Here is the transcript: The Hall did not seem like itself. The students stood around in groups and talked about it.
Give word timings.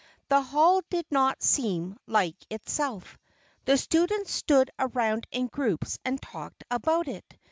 The 0.29 0.41
Hall 0.41 0.81
did 0.89 1.05
not 1.11 1.43
seem 1.43 1.95
like 2.07 2.33
itself. 2.49 3.19
The 3.65 3.77
students 3.77 4.31
stood 4.31 4.71
around 4.79 5.27
in 5.29 5.45
groups 5.45 5.99
and 6.03 6.19
talked 6.19 6.63
about 6.71 7.07
it. 7.07 7.35